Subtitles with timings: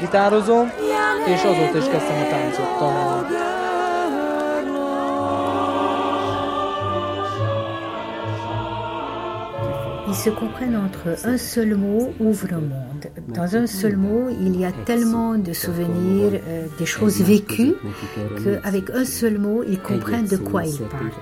[0.00, 0.72] gitározom,
[1.26, 3.48] és azóta is kezdtem a táncot tanulni.
[10.10, 13.04] Ils se comprennent entre un seul mot ouvre un monde.
[13.28, 17.74] Dans un seul mot, il y a tellement de souvenirs, euh, des choses vécues,
[18.42, 21.12] qu'avec un seul mot, ils comprennent de quoi ils parlent.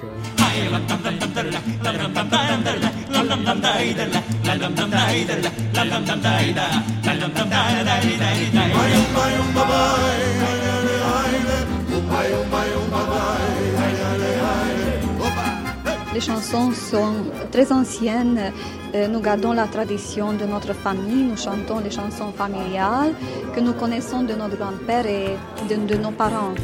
[16.14, 17.14] Les chansons sont
[17.52, 18.52] très anciennes.
[18.94, 21.22] Euh, nous gardons la tradition de notre famille.
[21.22, 23.12] Nous chantons les chansons familiales
[23.54, 25.36] que nous connaissons de notre grand-père et
[25.68, 26.54] de, de nos parents.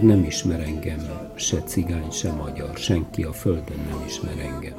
[0.00, 0.98] Már nem ismer engem,
[1.36, 4.72] se cigány, se magyar, senki a földön nem ismer engem.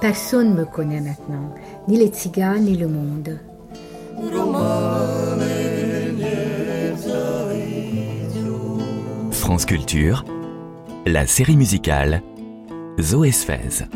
[0.00, 1.52] Personne me connaît maintenant,
[1.86, 3.40] ni les tziganes, ni le monde.
[9.30, 10.24] France Culture,
[11.04, 12.22] la série musicale
[13.00, 13.86] Zoé Sfez.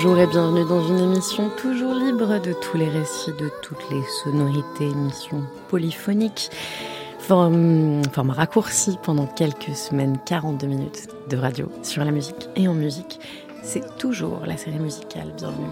[0.00, 4.04] Bonjour et bienvenue dans une émission toujours libre de tous les récits, de toutes les
[4.22, 6.50] sonorités, émission polyphonique,
[7.18, 8.32] forme, forme
[9.02, 13.18] pendant quelques semaines, 42 minutes de radio sur la musique et en musique.
[13.64, 15.66] C'est toujours la série musicale, bienvenue.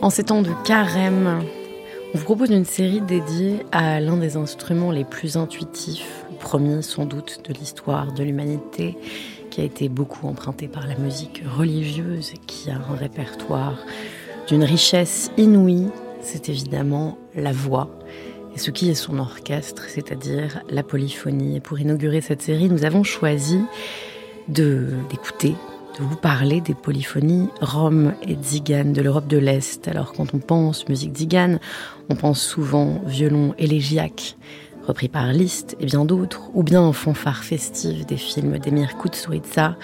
[0.00, 1.42] En ces temps de carême,
[2.14, 7.04] on vous propose une série dédiée à l'un des instruments les plus intuitifs, premier sans
[7.04, 8.96] doute de l'histoire de l'humanité,
[9.50, 13.78] qui a été beaucoup emprunté par la musique religieuse, qui a un répertoire
[14.46, 15.88] d'une richesse inouïe,
[16.22, 17.90] c'est évidemment la voix
[18.54, 21.56] et ce qui est son orchestre, c'est-à-dire la polyphonie.
[21.56, 23.60] Et pour inaugurer cette série, nous avons choisi
[24.48, 25.54] d'écouter
[25.98, 29.88] de vous parler des polyphonies rom et tzigane de l'Europe de l'Est.
[29.88, 31.58] Alors quand on pense musique tzigane,
[32.08, 34.36] on pense souvent violon élégiaque,
[34.86, 39.76] repris par Liszt et bien d'autres, ou bien fanfare festive des films d'Emir Kusturica.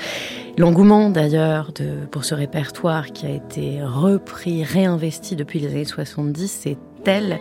[0.57, 1.73] L'engouement d'ailleurs
[2.11, 7.41] pour ce répertoire qui a été repris, réinvesti depuis les années 70 est tel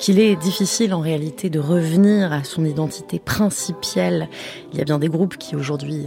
[0.00, 4.28] qu'il est difficile en réalité de revenir à son identité principielle.
[4.72, 6.06] Il y a bien des groupes qui aujourd'hui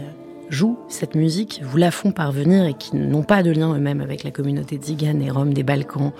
[0.49, 4.23] jouent cette musique, vous la font parvenir et qui n'ont pas de lien eux-mêmes avec
[4.23, 6.11] la communauté tzigane et rome des Balkans.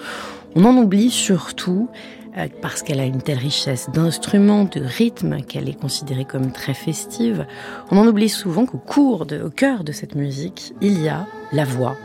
[0.55, 1.89] On en oublie surtout
[2.37, 6.73] euh, parce qu'elle a une telle richesse d'instruments, de rythmes, qu'elle est considérée comme très
[6.73, 7.45] festive.
[7.91, 11.25] On en oublie souvent qu'au cours, de, au cœur de cette musique, il y a
[11.51, 11.95] la voix.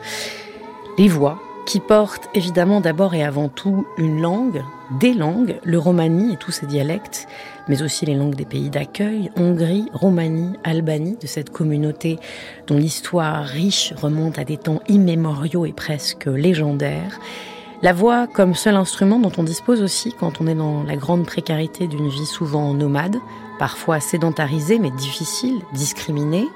[0.98, 4.62] Les voix qui portent évidemment d'abord et avant tout une langue,
[4.98, 7.26] des langues, le romani et tous ses dialectes,
[7.68, 12.18] mais aussi les langues des pays d'accueil, Hongrie, Roumanie, Albanie, de cette communauté
[12.66, 17.20] dont l'histoire riche remonte à des temps immémoriaux et presque légendaires.
[17.82, 21.26] La voix comme seul instrument dont on dispose aussi quand on est dans la grande
[21.26, 23.16] précarité d'une vie souvent nomade,
[23.58, 26.46] parfois sédentarisée mais difficile, discriminée.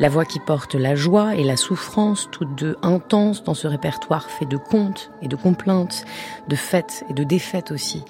[0.00, 4.28] La voix qui porte la joie et la souffrance, toutes deux intenses dans ce répertoire
[4.28, 6.04] fait de contes et de complaintes,
[6.48, 8.02] de fêtes et de défaites aussi.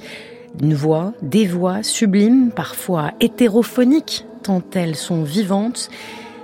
[0.63, 5.91] Une voix, des voix sublimes, parfois hétérophoniques, tant elles sont vivantes.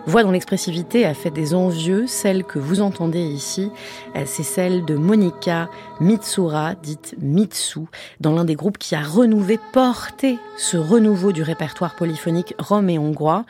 [0.06, 3.70] Voix dont l'expressivité a fait des envieux, celle que vous entendez ici,
[4.16, 5.68] euh, c'est celle de Monica
[6.00, 7.80] Mitsura, dite Mitsu,
[8.18, 12.98] dans l'un des groupes qui a renouvelé, porté ce renouveau du répertoire polyphonique rome et
[12.98, 13.44] hongrois.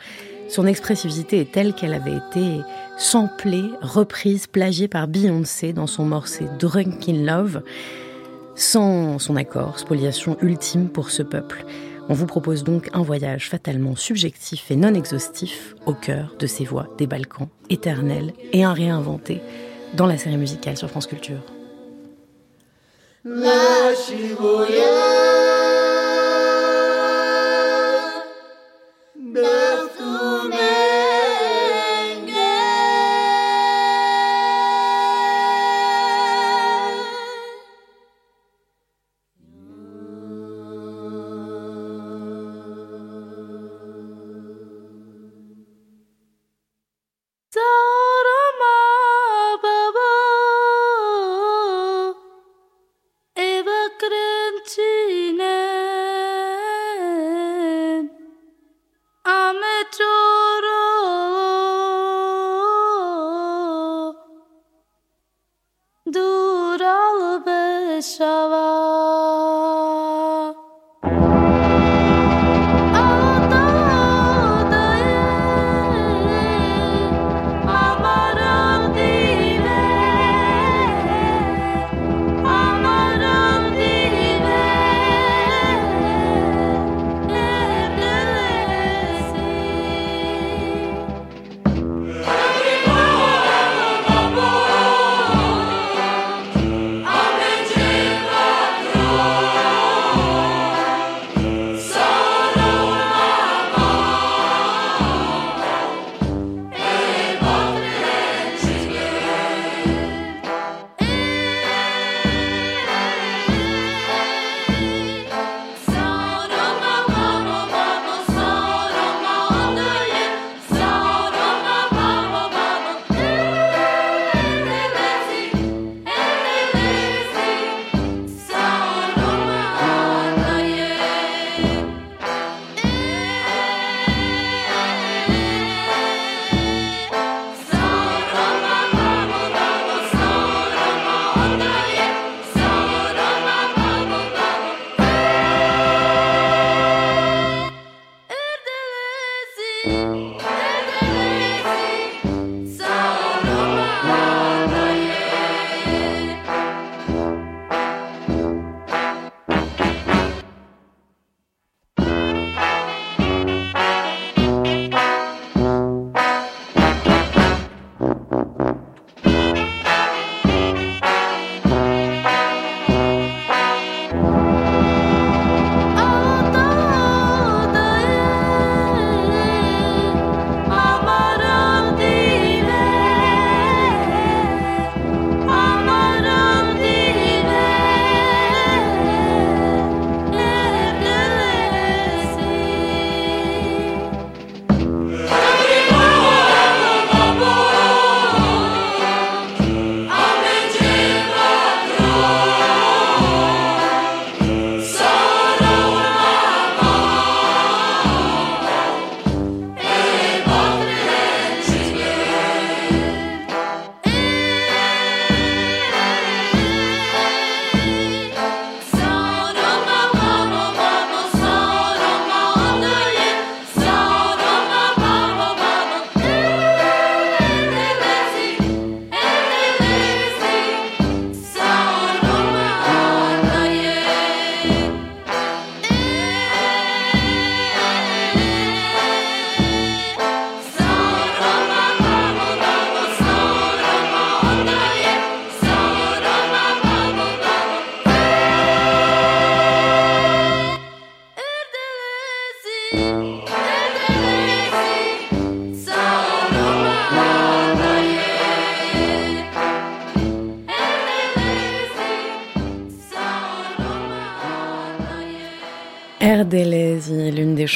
[0.51, 2.59] Son expressivité est telle qu'elle avait été
[2.97, 7.61] samplée, reprise, plagiée par Beyoncé dans son morceau Drunk in Love.
[8.55, 11.63] Sans son accord, spoliation ultime pour ce peuple.
[12.09, 16.65] On vous propose donc un voyage fatalement subjectif et non exhaustif au cœur de ces
[16.65, 19.41] voix des Balkans, éternelles et un réinventé
[19.95, 21.39] dans la série musicale sur France Culture.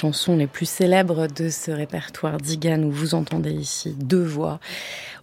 [0.05, 4.59] Chansons les plus célèbres de ce répertoire d'Igan où vous entendez ici deux voix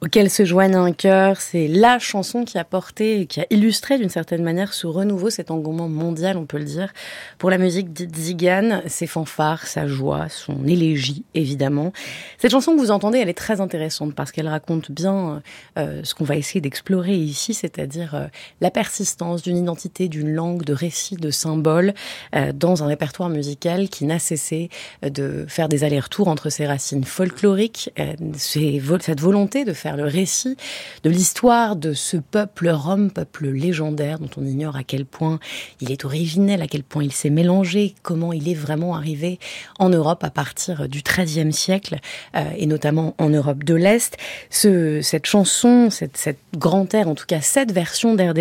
[0.03, 1.41] auquel se joignent un cœur.
[1.41, 5.51] C'est la chanson qui a porté, qui a illustré d'une certaine manière ce renouveau, cet
[5.51, 6.93] engouement mondial, on peut le dire,
[7.39, 11.93] pour la musique d'Igan, ses fanfares, sa joie, son élégie, évidemment.
[12.39, 15.41] Cette chanson que vous entendez, elle est très intéressante parce qu'elle raconte bien
[15.79, 18.27] euh, ce qu'on va essayer d'explorer ici, c'est-à-dire euh,
[18.61, 21.95] la persistance d'une identité, d'une langue, de récits, de symboles
[22.35, 24.69] euh, dans un répertoire musical qui n'a cessé
[25.03, 27.91] de faire des allers-retours entre ses racines folkloriques,
[28.39, 30.57] cette volonté de faire le récit
[31.05, 35.39] de l'histoire de ce peuple rome, peuple légendaire dont on ignore à quel point
[35.81, 39.39] il est originel, à quel point il s'est mélangé, comment il est vraiment arrivé
[39.79, 41.99] en Europe à partir du XIIIe siècle
[42.35, 44.17] et notamment en Europe de l'Est.
[44.51, 48.33] Ce, cette chanson, cette, cette grand air, en tout cas cette version d'Air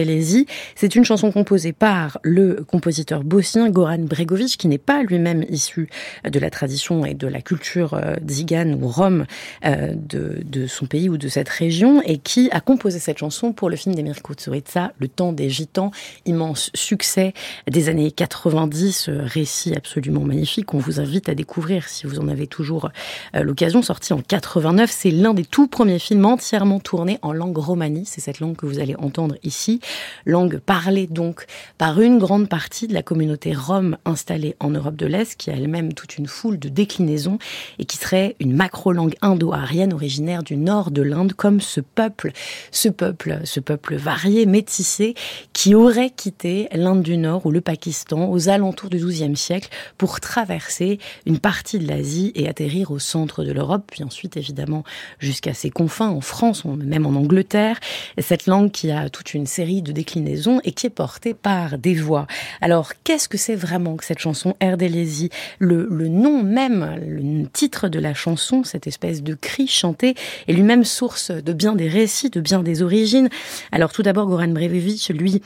[0.75, 5.89] c'est une chanson composée par le compositeur bosnien Goran Bregovic, qui n'est pas lui-même issu
[6.29, 9.25] de la tradition et de la culture euh, zigane ou rome
[9.65, 13.53] euh, de, de, son pays ou de cette région, et qui a composé cette chanson
[13.53, 15.91] pour le film d'Emir Kusturica, Le temps des gitans,
[16.25, 17.33] immense succès
[17.69, 22.47] des années 90, récit absolument magnifique qu'on vous invite à découvrir si vous en avez
[22.47, 22.89] toujours
[23.35, 24.89] euh, l'occasion, sorti en 89.
[24.91, 28.65] C'est l'un des tout premiers films entièrement tournés en langue romanie, c'est cette langue que
[28.65, 29.79] vous allez entendre ici
[30.25, 31.45] langue parlée donc
[31.77, 35.53] par une grande partie de la communauté rome installée en Europe de l'Est, qui a
[35.53, 37.37] elle-même toute une foule de déclinaisons
[37.77, 42.31] et qui serait une macro-langue indo-arienne originaire du nord de l'Inde, comme ce peuple,
[42.71, 45.13] ce peuple, ce peuple varié, métissé,
[45.53, 50.19] qui aurait quitté l'Inde du Nord ou le Pakistan aux alentours du XIIe siècle pour
[50.19, 54.83] traverser une partie de l'Asie et atterrir au centre de l'Europe, puis ensuite évidemment
[55.19, 57.79] jusqu'à ses confins en France, même en Angleterre.
[58.17, 61.93] cette langue qui a toute une série de déclinaison et qui est portée par des
[61.93, 62.25] voix.
[62.59, 65.29] Alors, qu'est-ce que c'est vraiment que cette chanson Erdelesi
[65.59, 70.15] le, le nom même, le titre de la chanson, cette espèce de cri chanté,
[70.47, 73.29] est lui-même source de bien des récits, de bien des origines.
[73.71, 75.41] Alors, tout d'abord, Goran Brevevic, lui,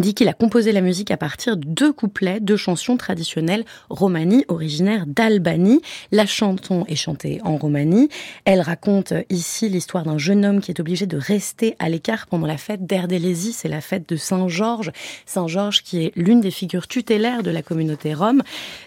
[0.00, 4.44] dit qu'il a composé la musique à partir de deux couplets de chansons traditionnelles romanie
[4.48, 5.80] originaires d'Albanie.
[6.12, 8.08] La chanson est chantée en romanie.
[8.44, 12.46] Elle raconte ici l'histoire d'un jeune homme qui est obligé de rester à l'écart pendant
[12.46, 14.90] la fête d'Erdelesi, c'est la fête de Saint-Georges.
[15.26, 18.42] Saint-Georges qui est l'une des figures tutélaires de la communauté rome.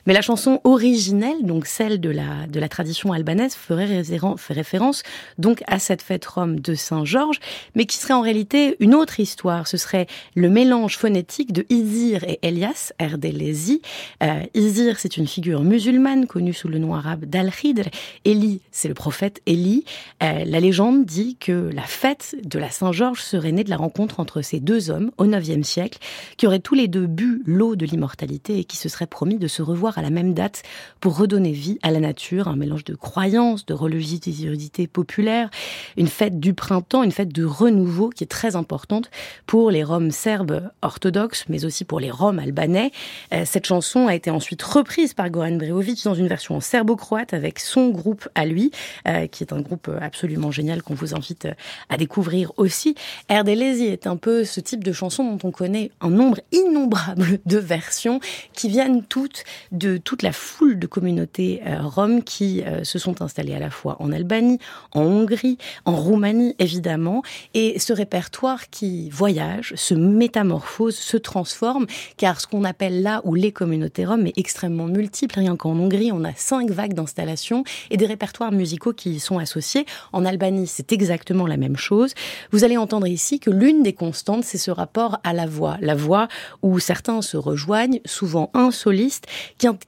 [0.05, 4.03] Mais la chanson originelle, donc celle de la, de la tradition albanaise, ferait
[4.49, 5.03] référence
[5.37, 7.39] donc à cette fête rome de Saint-Georges,
[7.75, 9.67] mais qui serait en réalité une autre histoire.
[9.67, 13.81] Ce serait le mélange phonétique de Izir et Elias, Erdelezi.
[14.23, 17.83] Euh, Izir, c'est une figure musulmane connue sous le nom arabe d'Al-Khidr.
[18.25, 19.85] Eli, c'est le prophète Eli.
[20.23, 24.19] Euh, la légende dit que la fête de la Saint-Georges serait née de la rencontre
[24.19, 25.99] entre ces deux hommes au IXe siècle,
[26.35, 29.47] qui auraient tous les deux bu l'eau de l'immortalité et qui se seraient promis de
[29.47, 30.63] se revoir à la même date
[30.99, 35.51] pour redonner vie à la nature, un mélange de croyances, de religiosité populaire,
[35.95, 39.11] une fête du printemps, une fête de renouveau qui est très importante
[39.45, 42.91] pour les Roms serbes orthodoxe, mais aussi pour les Roms albanais.
[43.33, 47.59] Euh, cette chanson a été ensuite reprise par Goran Breovic dans une version serbo-croate avec
[47.59, 48.71] son groupe à lui,
[49.07, 51.53] euh, qui est un groupe absolument génial qu'on vous invite euh,
[51.89, 52.95] à découvrir aussi.
[53.29, 57.57] Erdelezi est un peu ce type de chanson dont on connaît un nombre innombrable de
[57.57, 58.19] versions
[58.53, 63.59] qui viennent toutes de toute la foule de communautés roms qui se sont installées à
[63.59, 64.59] la fois en Albanie,
[64.93, 67.21] en Hongrie, en Roumanie évidemment,
[67.53, 73.35] et ce répertoire qui voyage, se métamorphose se transforme, car ce qu'on appelle là où
[73.35, 75.35] les communautés roms est extrêmement multiple.
[75.37, 79.37] Rien qu'en Hongrie, on a cinq vagues d'installations et des répertoires musicaux qui y sont
[79.39, 79.85] associés.
[80.13, 82.13] En Albanie, c'est exactement la même chose.
[82.51, 85.77] Vous allez entendre ici que l'une des constantes, c'est ce rapport à la voix.
[85.81, 86.27] La voix
[86.61, 89.27] où certains se rejoignent, souvent un soliste,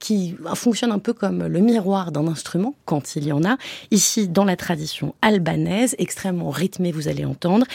[0.00, 3.56] qui, fonctionne un peu comme le miroir d'un instrument, quand il y en a.
[3.90, 7.66] Ici, dans la tradition albanaise, extrêmement rythmée, vous allez entendre,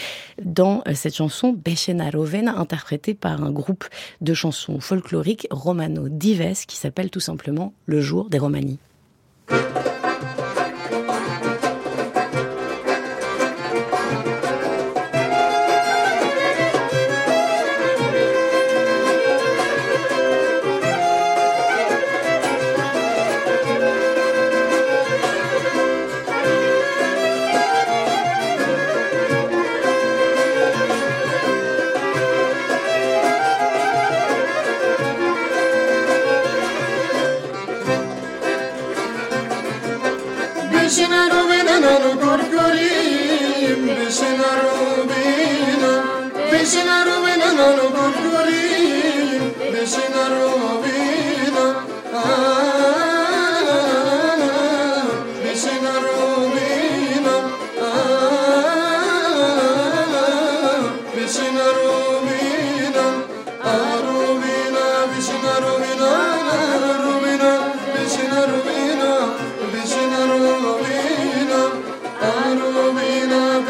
[0.42, 3.86] dans euh, cette chanson Beshena Rovena, interprétée par un groupe
[4.22, 8.80] de chansons folkloriques romano-dives qui s'appelle tout simplement Le jour des Romanies.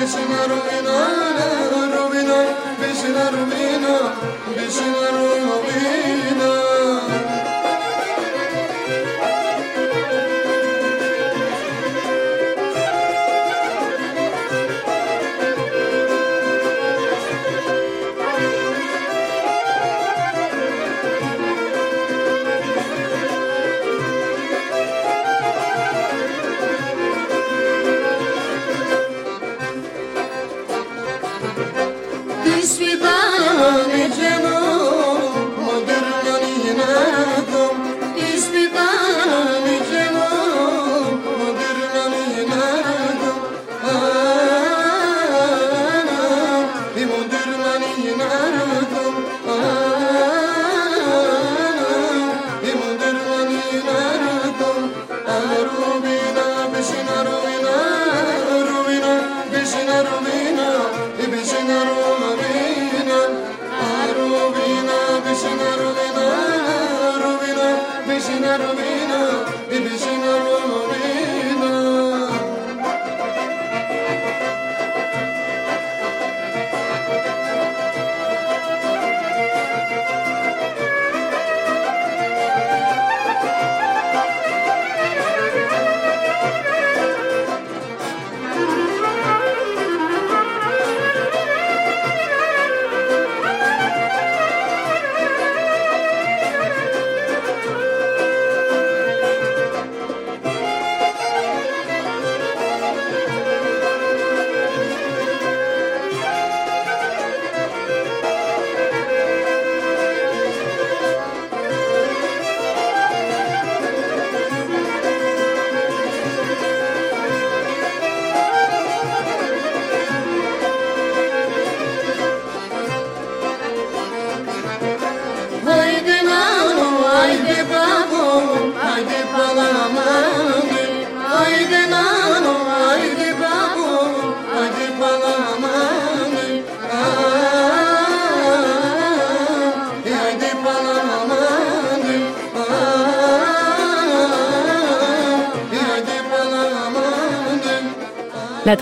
[0.05, 0.97] بشنا رو بینا
[1.95, 2.39] رو بینا
[2.79, 3.97] بشنا رو بینا
[4.57, 6.54] بشنا رو بینا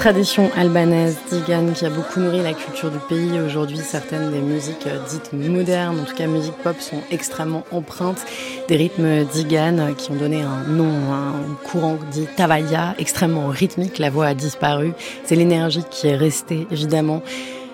[0.04, 3.40] tradition albanaise d'Igan qui a beaucoup nourri la culture du pays.
[3.40, 8.22] Aujourd'hui, certaines des musiques euh, dites modernes, en tout cas musique pop, sont extrêmement empreintes
[8.68, 13.98] des rythmes d'Igan qui ont donné un nom, un courant dit Tavaya, extrêmement rythmique.
[13.98, 14.92] La voix a disparu.
[15.24, 17.22] C'est l'énergie qui est restée, évidemment.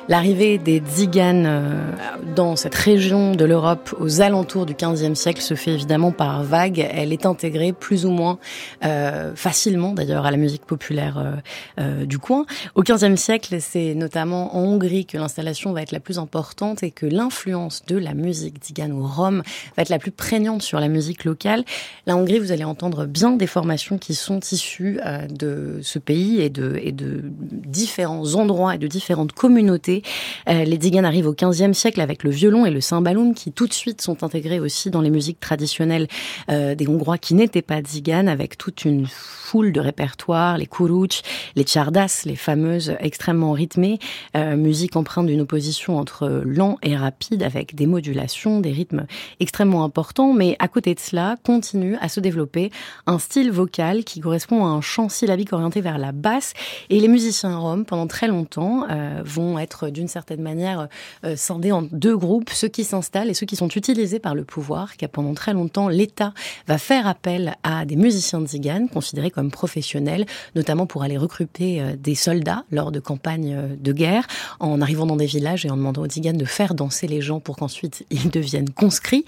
[0.09, 1.91] L'arrivée des Tziganes euh,
[2.35, 6.79] dans cette région de l'Europe aux alentours du XVe siècle se fait évidemment par vagues.
[6.79, 8.39] Elle est intégrée plus ou moins
[8.83, 11.41] euh, facilement d'ailleurs à la musique populaire
[11.77, 12.47] euh, du coin.
[12.73, 16.89] Au XVe siècle, c'est notamment en Hongrie que l'installation va être la plus importante et
[16.89, 19.43] que l'influence de la musique tzigane ou rome
[19.77, 21.63] va être la plus prégnante sur la musique locale.
[22.07, 26.49] La Hongrie, vous allez entendre bien des formations qui sont issues de ce pays et
[26.49, 29.98] de, et de différents endroits et de différentes communautés
[30.47, 33.67] euh, les Digan arrivent au XVe siècle avec le violon et le cymbalum qui tout
[33.67, 36.07] de suite sont intégrés aussi dans les musiques traditionnelles
[36.49, 41.21] euh, des Hongrois qui n'étaient pas Digan avec toute une foule de répertoires, les kurucs,
[41.55, 43.99] les tchardas, les fameuses extrêmement rythmées,
[44.35, 49.05] euh, musique empreinte d'une opposition entre lent et rapide avec des modulations, des rythmes
[49.39, 52.71] extrêmement importants, mais à côté de cela continue à se développer
[53.07, 56.53] un style vocal qui correspond à un chant syllabique orienté vers la basse
[56.89, 58.85] et les musiciens roms pendant très longtemps
[59.23, 60.87] vont être d'une certaine manière
[61.23, 64.43] euh, scindés en deux groupes, ceux qui s'installent et ceux qui sont utilisés par le
[64.43, 66.33] pouvoir, car pendant très longtemps, l'État
[66.67, 68.47] va faire appel à des musiciens de
[68.91, 70.25] considérés comme professionnels,
[70.55, 74.27] notamment pour aller recruter euh, des soldats lors de campagnes euh, de guerre,
[74.59, 77.39] en arrivant dans des villages et en demandant aux Zigan de faire danser les gens
[77.39, 79.25] pour qu'ensuite ils deviennent conscrits.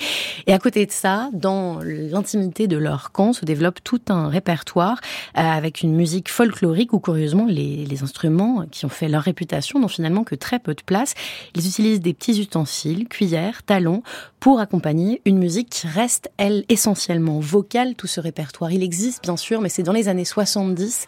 [0.48, 5.00] Et à côté de ça, dans l'intimité de leur camp, se développe tout un répertoire
[5.34, 9.88] avec une musique folklorique où curieusement les, les instruments qui ont fait leur réputation n'ont
[9.88, 11.14] finalement que très très peu de place.
[11.56, 14.04] Ils utilisent des petits ustensiles, cuillères, talons,
[14.42, 18.72] pour accompagner une musique qui reste, elle, essentiellement vocale, tout ce répertoire.
[18.72, 21.06] Il existe, bien sûr, mais c'est dans les années 70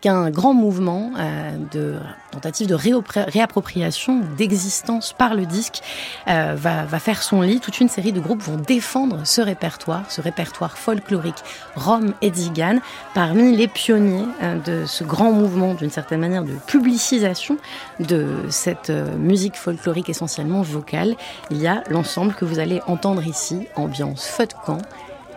[0.00, 1.96] qu'un grand mouvement euh, de
[2.30, 5.80] tentative de réappropriation d'existence par le disque
[6.28, 7.58] euh, va, faire son lit.
[7.58, 11.42] Toute une série de groupes vont défendre ce répertoire, ce répertoire folklorique
[11.74, 12.78] Rome et Digan,
[13.14, 17.58] parmi les pionniers euh, de ce grand mouvement, d'une certaine manière, de publicisation
[17.98, 21.16] de cette euh, musique folklorique essentiellement vocale,
[21.50, 24.78] il y a l'ensemble que vous allez entendre ici, ambiance feu de camp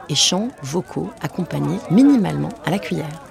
[0.09, 3.28] et chants vocaux accompagnés minimalement à la cuillère.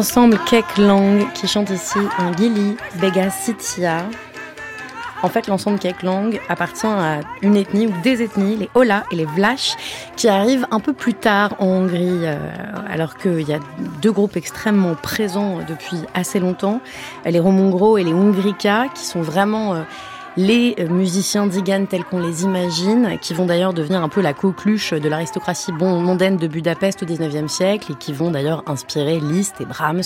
[0.00, 4.06] L'ensemble Kek Lang qui chante ici un Gili Bega Sitia.
[5.22, 9.16] En fait, l'ensemble Kek Lang appartient à une ethnie ou des ethnies, les Ola et
[9.16, 9.76] les Vlach,
[10.16, 12.38] qui arrivent un peu plus tard en Hongrie, euh,
[12.88, 13.58] alors qu'il y a
[14.00, 16.80] deux groupes extrêmement présents depuis assez longtemps,
[17.26, 19.82] les Romongro et les Ungrika, qui sont vraiment euh,
[20.36, 24.92] les musiciens d'Igan tels qu'on les imagine, qui vont d'ailleurs devenir un peu la coqueluche
[24.92, 29.64] de l'aristocratie mondaine de Budapest au XIXe siècle et qui vont d'ailleurs inspirer Liszt et
[29.64, 30.02] Brahms,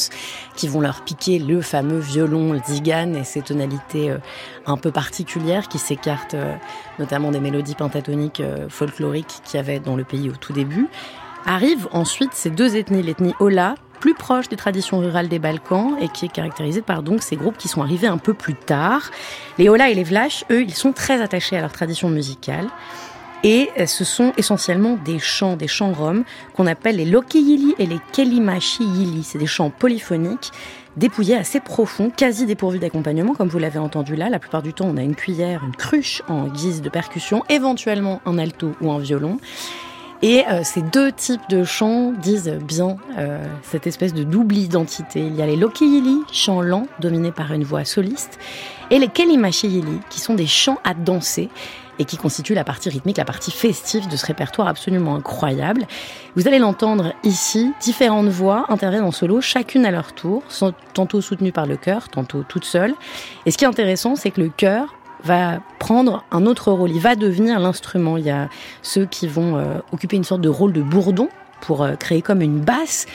[0.56, 4.18] qui vont leur piquer le fameux violon d'Igan et ses tonalités euh,
[4.66, 6.54] un peu particulières qui s'écartent euh,
[6.98, 10.88] notamment des mélodies pentatoniques euh, folkloriques qu'il y avait dans le pays au tout début.
[11.46, 16.08] Arrivent ensuite ces deux ethnies, l'ethnie Ola, plus proche des traditions rurales des Balkans et
[16.08, 19.10] qui est caractérisée par donc ces groupes qui sont arrivés un peu plus tard.
[19.56, 22.66] Les Ola et les Vlach, eux, ils sont très attachés à leur tradition musicale.
[23.44, 27.98] Et ce sont essentiellement des chants, des chants roms, qu'on appelle les Lokiyili et les
[28.12, 29.22] Kelimashi-yili.
[29.22, 30.50] C'est des chants polyphoniques,
[30.98, 34.28] dépouillés assez profonds, quasi dépourvus d'accompagnement, comme vous l'avez entendu là.
[34.28, 38.20] La plupart du temps, on a une cuillère, une cruche en guise de percussion, éventuellement
[38.26, 39.38] un alto ou un violon.
[40.26, 45.20] Et euh, ces deux types de chants disent bien euh, cette espèce de double identité.
[45.20, 48.38] Il y a les Lokiyili, chants lents dominés par une voix soliste,
[48.90, 51.50] et les Kelimashiyili, qui sont des chants à danser
[51.98, 55.87] et qui constituent la partie rythmique, la partie festive de ce répertoire absolument incroyable.
[56.37, 61.20] Vous allez l'entendre ici, différentes voix interviennent en solo, chacune à leur tour, sont tantôt
[61.20, 62.94] soutenues par le chœur, tantôt toutes seules.
[63.44, 66.90] Et ce qui est intéressant, c'est que le chœur va prendre un autre rôle.
[66.90, 68.16] Il va devenir l'instrument.
[68.16, 68.48] Il y a
[68.82, 71.28] ceux qui vont euh, occuper une sorte de rôle de bourdon
[71.64, 73.06] pour euh, créer comme une basse.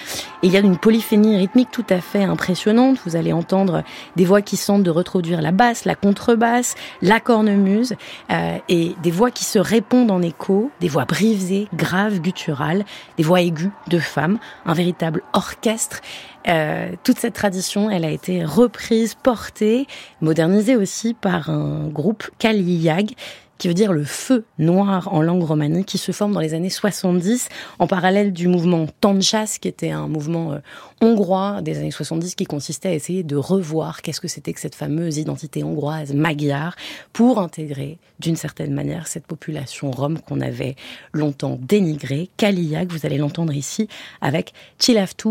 [0.42, 2.98] Et il y a une polyphénie rythmique tout à fait impressionnante.
[3.06, 3.84] Vous allez entendre
[4.16, 7.96] des voix qui sentent de reproduire la basse, la contrebasse, la cornemuse,
[8.32, 12.86] euh, et des voix qui se répondent en écho, des voix brisées, graves, gutturales,
[13.18, 16.02] des voix aiguës de femmes, un véritable orchestre.
[16.48, 19.88] Euh, toute cette tradition, elle a été reprise, portée,
[20.22, 23.12] modernisée aussi par un groupe Kaliyag
[23.60, 26.70] qui veut dire le feu noir en langue romanique, qui se forme dans les années
[26.70, 30.60] 70, en parallèle du mouvement Tanchas, qui était un mouvement euh,
[31.02, 34.76] hongrois des années 70, qui consistait à essayer de revoir qu'est-ce que c'était que cette
[34.76, 36.76] fameuse identité hongroise magyar,
[37.12, 40.76] pour intégrer d'une certaine manière cette population rome qu'on avait
[41.12, 42.30] longtemps dénigrée.
[42.38, 43.90] Kaliak, vous allez l'entendre ici,
[44.22, 45.30] avec Chilaftu,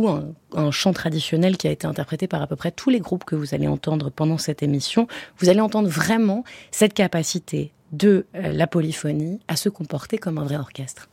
[0.55, 3.37] un chant traditionnel qui a été interprété par à peu près tous les groupes que
[3.37, 5.07] vous allez entendre pendant cette émission.
[5.39, 10.45] Vous allez entendre vraiment cette capacité de euh, la polyphonie à se comporter comme un
[10.45, 11.09] vrai orchestre.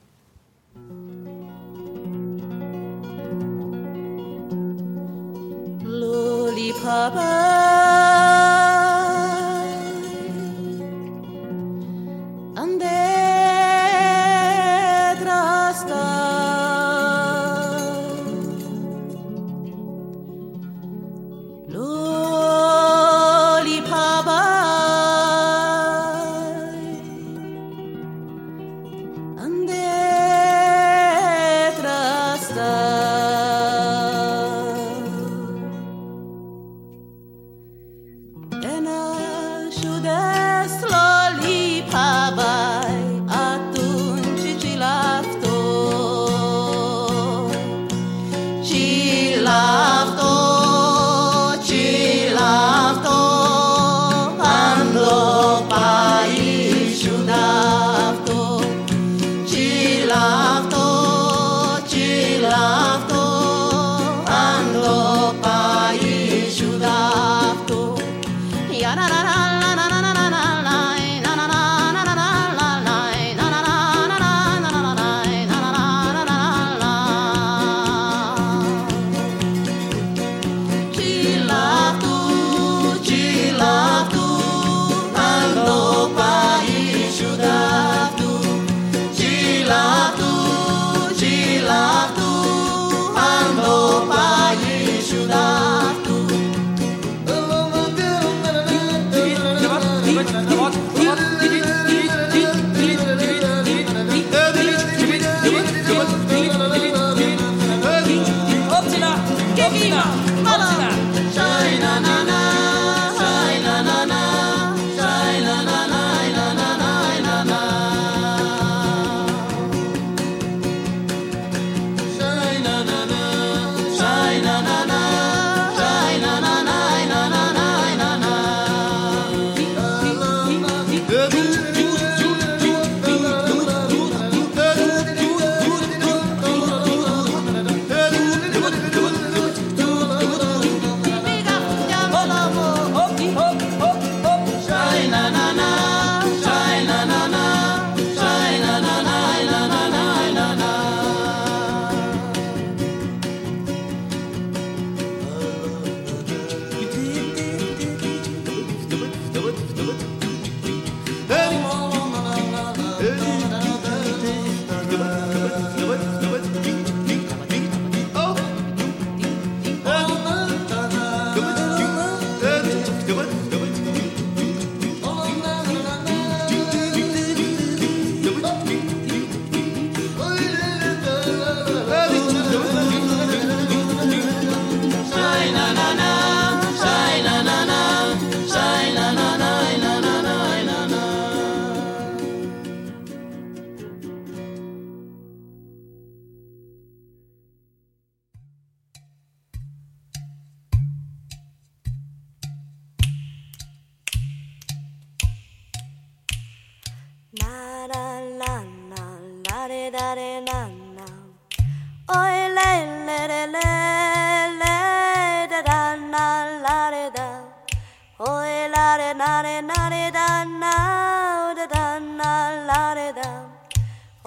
[219.06, 220.28] re na re na re da
[220.62, 222.32] na da da na
[222.68, 223.30] la re da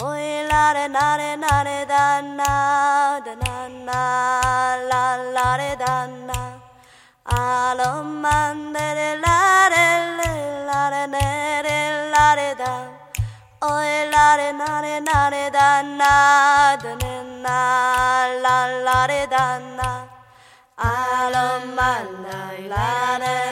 [0.07, 2.05] oi la re na re na re da
[2.39, 2.53] na
[3.27, 3.55] da na
[3.87, 4.03] na
[4.91, 5.03] la
[5.37, 5.95] la re da
[6.29, 6.39] na
[7.39, 7.91] a lo
[8.75, 9.39] de re la
[9.75, 9.87] re
[10.19, 10.31] le
[10.69, 11.27] la re ne
[11.67, 11.79] re
[12.15, 12.73] la re da
[13.73, 15.69] oi la re na re na re da
[16.01, 16.15] na
[16.85, 16.95] da
[17.45, 17.59] na
[18.45, 19.47] la la re da
[19.79, 19.91] na
[20.79, 20.95] a
[21.35, 22.87] de la
[23.25, 23.48] re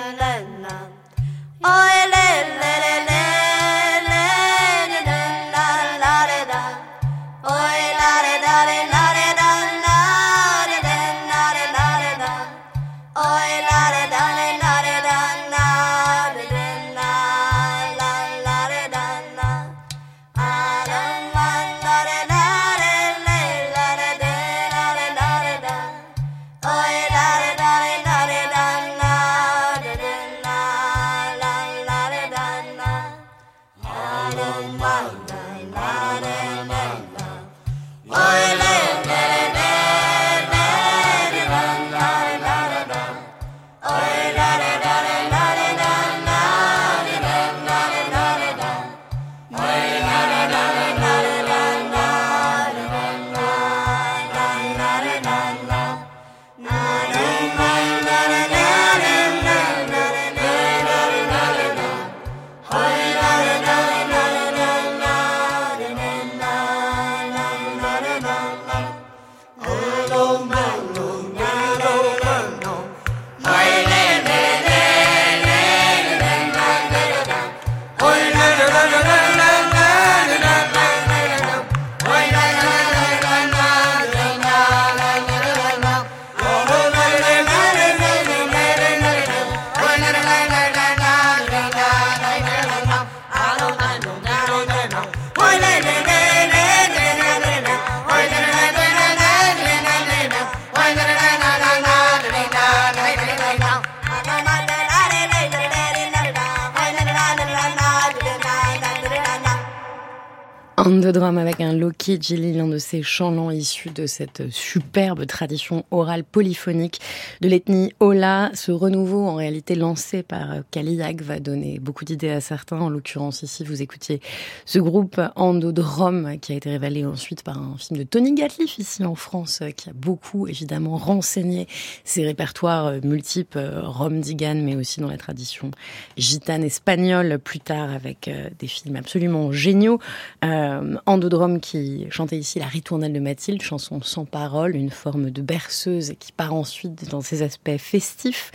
[112.09, 112.46] avec un
[112.89, 117.01] Ces chants issus de cette superbe tradition orale polyphonique
[117.41, 118.53] de l'ethnie Ola.
[118.55, 122.79] Ce renouveau, en réalité lancé par Kaliak, va donner beaucoup d'idées à certains.
[122.79, 124.21] En l'occurrence, ici, vous écoutiez
[124.67, 129.05] ce groupe Andodrome qui a été révélé ensuite par un film de Tony Gatliff ici
[129.05, 131.67] en France, qui a beaucoup évidemment renseigné
[132.05, 135.73] ses répertoires multiples, Rome Digan, mais aussi dans la tradition
[136.17, 139.99] gitane espagnole, plus tard avec euh, des films absolument géniaux.
[140.45, 145.41] Euh, Andodrome qui chantait ici la ritournelle de Mathilde, chanson sans parole, une forme de
[145.41, 148.53] berceuse qui part ensuite dans ses aspects festifs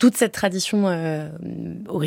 [0.00, 1.28] toute cette tradition euh,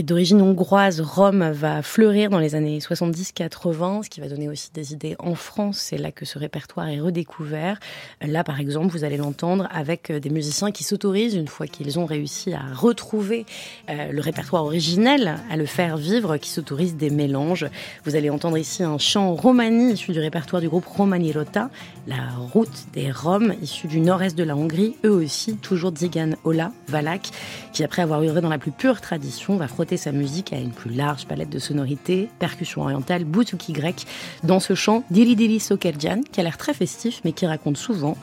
[0.02, 4.94] d'origine hongroise, Rome, va fleurir dans les années 70-80, ce qui va donner aussi des
[4.94, 5.78] idées en France.
[5.78, 7.80] C'est là que ce répertoire est redécouvert.
[8.20, 12.00] Là, par exemple, vous allez l'entendre avec euh, des musiciens qui s'autorisent, une fois qu'ils
[12.00, 13.46] ont réussi à retrouver
[13.92, 17.68] euh, le répertoire originel, à le faire vivre, qui s'autorisent des mélanges.
[18.06, 21.70] Vous allez entendre ici un chant romani issu du répertoire du groupe Romani Rota,
[22.08, 26.72] la route des Roms, issu du nord-est de la Hongrie, eux aussi, toujours Zigan Ola,
[26.88, 27.30] Valak,
[27.72, 30.72] qui après avoir œuvré dans la plus pure tradition, va frotter sa musique à une
[30.72, 34.06] plus large palette de sonorités, percussions orientales, bouzouki grec,
[34.44, 38.18] dans ce chant Dili Dili Sokerjan, qui a l'air très festif, mais qui raconte souvent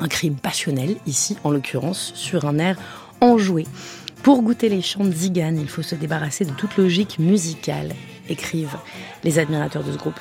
[0.00, 2.76] un crime passionnel, ici en l'occurrence, sur un air
[3.20, 3.66] enjoué.
[4.22, 7.94] Pour goûter les chants de Zigan, il faut se débarrasser de toute logique musicale,
[8.28, 8.76] écrivent
[9.24, 10.20] les admirateurs de ce groupe.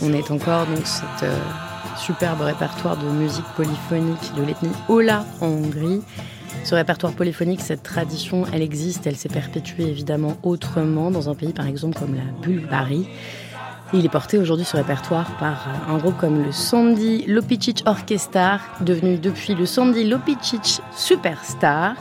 [0.00, 1.36] On est encore dans cet euh,
[1.96, 6.02] superbe répertoire de musique polyphonique de l'ethnie Ola en Hongrie.
[6.62, 11.52] Ce répertoire polyphonique, cette tradition, elle existe, elle s'est perpétuée évidemment autrement dans un pays
[11.52, 13.08] par exemple comme la Bulgarie.
[13.92, 19.18] Il est porté aujourd'hui ce répertoire par un groupe comme le Sandy Lopicic Orchestra, devenu
[19.18, 21.96] depuis le Sandy Lopicic Superstar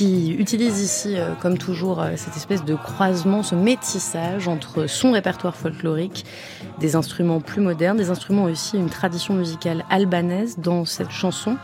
[0.00, 5.12] qui utilise ici, euh, comme toujours, euh, cette espèce de croisement, ce métissage entre son
[5.12, 6.24] répertoire folklorique,
[6.78, 11.58] des instruments plus modernes, des instruments aussi, une tradition musicale albanaise dans cette chanson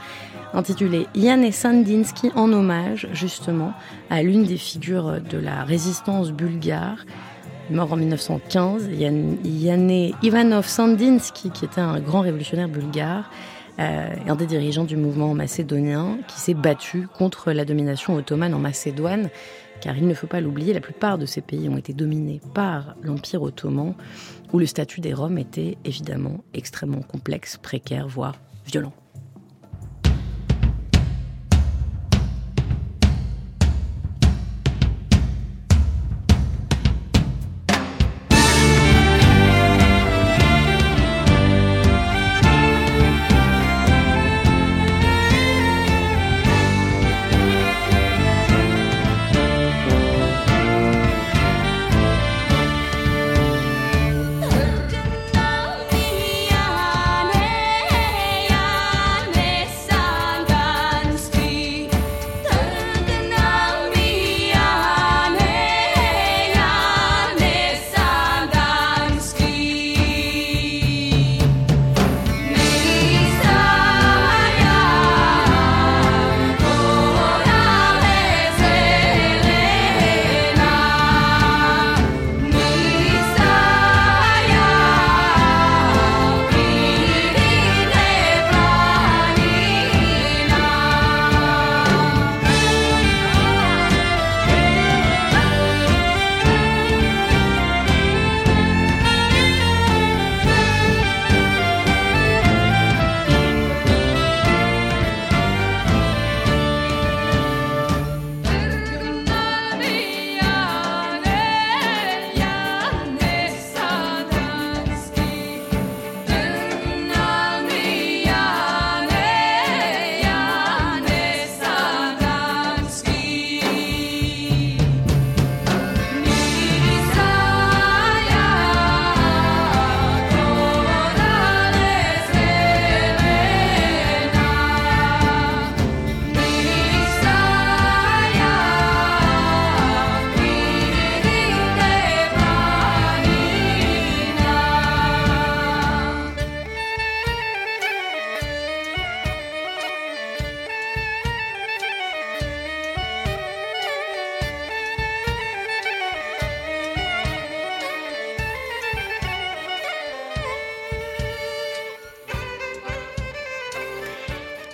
[0.52, 3.72] intitulée Yane Sandinsky en hommage justement
[4.10, 7.06] à l'une des figures de la résistance bulgare
[7.70, 9.38] mort en 1915, Yane
[10.22, 13.30] Ivanov Sandinsky, qui était un grand révolutionnaire bulgare,
[13.78, 18.58] euh, un des dirigeants du mouvement macédonien qui s'est battu contre la domination ottomane en
[18.58, 19.28] Macédoine,
[19.80, 22.96] car il ne faut pas l'oublier, la plupart de ces pays ont été dominés par
[23.02, 23.94] l'Empire ottoman,
[24.52, 28.92] où le statut des Roms était évidemment extrêmement complexe, précaire, voire violent.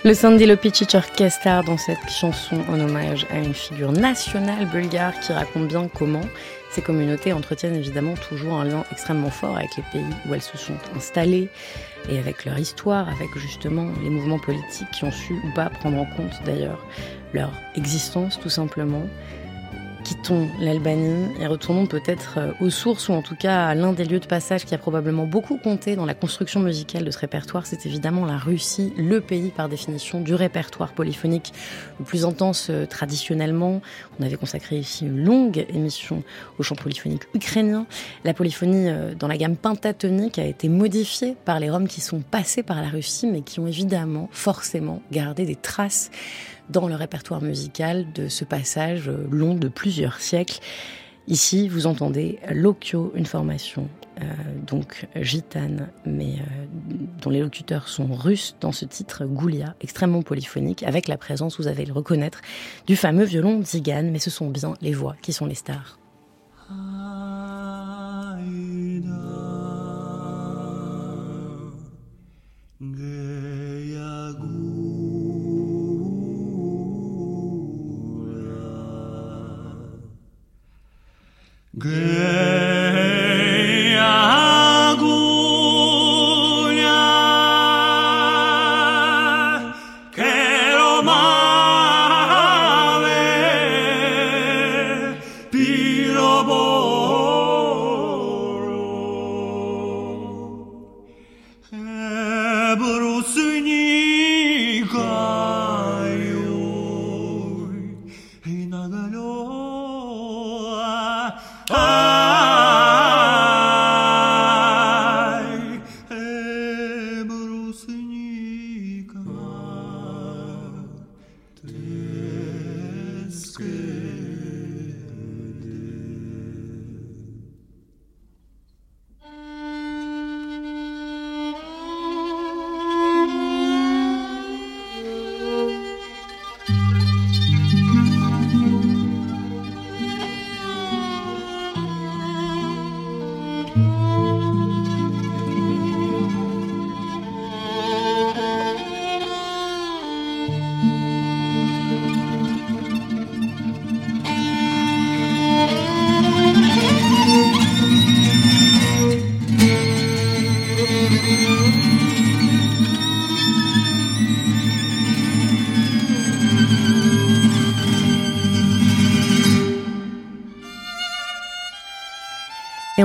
[0.05, 5.69] Le Sandy Orchestra dans cette chanson en hommage à une figure nationale bulgare qui raconte
[5.69, 6.25] bien comment
[6.71, 10.57] ces communautés entretiennent évidemment toujours un lien extrêmement fort avec les pays où elles se
[10.57, 11.47] sont installées
[12.09, 15.97] et avec leur histoire, avec justement les mouvements politiques qui ont su ou pas prendre
[15.97, 16.85] en compte d'ailleurs
[17.33, 19.07] leur existence tout simplement
[20.03, 24.03] quittons l'Albanie et retournons peut-être euh, aux sources ou en tout cas à l'un des
[24.03, 27.65] lieux de passage qui a probablement beaucoup compté dans la construction musicale de ce répertoire.
[27.65, 31.53] C'est évidemment la Russie, le pays par définition du répertoire polyphonique
[31.99, 33.81] le plus intense euh, traditionnellement.
[34.19, 36.23] On avait consacré ici une longue émission
[36.59, 37.85] au chant polyphonique ukrainien.
[38.25, 42.19] La polyphonie euh, dans la gamme pentatonique a été modifiée par les Roms qui sont
[42.19, 46.11] passés par la Russie mais qui ont évidemment forcément gardé des traces
[46.69, 50.59] dans le répertoire musical de ce passage long de plusieurs siècles.
[51.27, 53.87] Ici, vous entendez l'okyo, une formation
[54.21, 54.25] euh,
[54.67, 56.65] donc gitane, mais euh,
[57.21, 61.67] dont les locuteurs sont russes dans ce titre Goulia, extrêmement polyphonique, avec la présence, vous
[61.67, 62.41] allez le reconnaître,
[62.85, 65.97] du fameux violon Zigan, mais ce sont bien les voix qui sont les stars.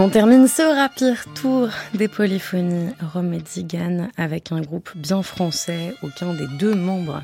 [0.09, 5.93] On termine ce rapide tour des polyphonies Rome et Zigan avec un groupe bien français.
[6.03, 7.23] Aucun des deux membres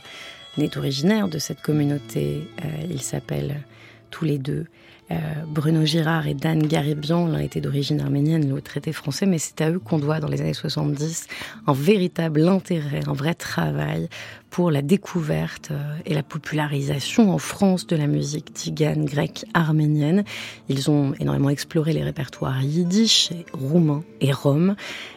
[0.59, 2.47] n'est originaire de cette communauté.
[2.63, 3.63] Euh, ils s'appellent
[4.11, 4.67] tous les deux
[5.11, 9.61] euh, Bruno Girard et Dan Garibian, l'un était d'origine arménienne, l'autre était français, mais c'est
[9.61, 11.27] à eux qu'on doit, dans les années 70,
[11.67, 14.09] un véritable intérêt, un vrai travail
[14.49, 20.25] pour la découverte euh, et la popularisation en France de la musique tigane, grecque, arménienne.
[20.69, 24.75] Ils ont énormément exploré les répertoires yiddish, roumain et rom,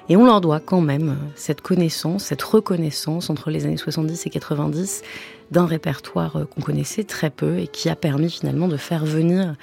[0.10, 4.30] et on leur doit quand même cette connaissance, cette reconnaissance entre les années 70 et
[4.30, 5.04] 90
[5.52, 9.56] d'un répertoire euh, qu'on connaissait très peu et qui a permis finalement de faire venir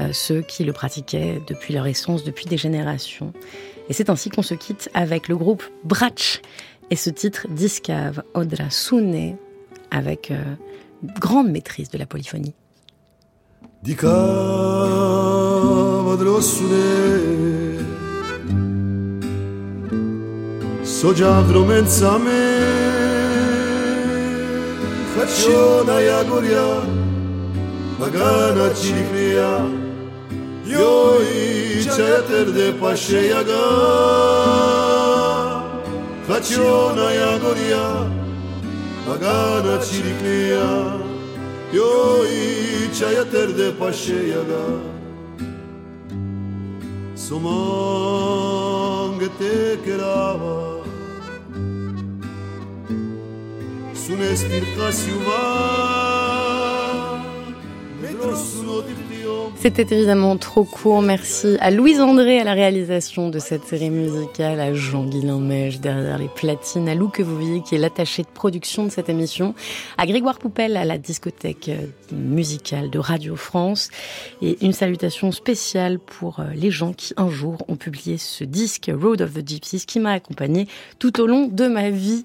[0.00, 3.32] euh, ceux qui le pratiquaient depuis leur essence, depuis des générations.
[3.88, 6.42] Et c'est ainsi qu'on se quitte avec le groupe Brach
[6.90, 9.36] et ce titre Discave Odra Sune
[9.90, 10.42] avec euh,
[11.02, 12.54] grande maîtrise de la polyphonie.
[25.18, 26.80] копченая гурья,
[27.98, 29.52] Магана чифлия,
[30.64, 33.64] Йои чатерде пашеяга.
[36.26, 37.88] Копченая гурья,
[39.08, 40.68] Магана чифлия,
[41.72, 44.64] Йои чатерде пашеяга.
[47.16, 48.50] Суманг
[49.38, 50.67] те керава,
[59.56, 61.02] C'était évidemment trop court.
[61.02, 66.16] Merci à Louise André à la réalisation de cette série musicale, à Jean-Guilain Mèche derrière
[66.16, 69.54] les platines, à Lou que vous voyez qui est l'attaché de production de cette émission,
[69.98, 73.90] à Grégoire Poupel à la discothèque euh, musicale de Radio France
[74.40, 78.90] et une salutation spéciale pour euh, les gens qui un jour ont publié ce disque
[78.90, 80.66] Road of the Gypsies qui m'a accompagné
[80.98, 82.24] tout au long de ma vie.